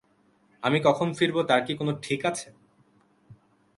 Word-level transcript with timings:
আমি 0.63 0.77
কখন 0.83 1.07
ফিরব, 1.13 1.37
তার 1.49 1.61
কি 1.67 1.73
কোনো 1.75 1.91
ঠিক 2.03 2.21
আছে? 2.25 2.47